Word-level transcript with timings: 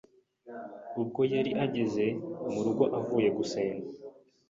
ubwo 1.01 1.21
yari 1.33 1.51
ageze 1.65 2.05
mu 2.51 2.59
rugo 2.65 2.83
avuye 2.99 3.29
gusenga 3.37 3.87